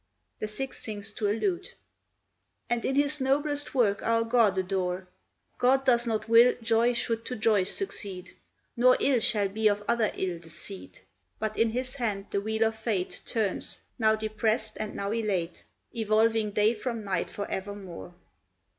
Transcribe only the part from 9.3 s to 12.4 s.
be of other ill the seed; But in his hand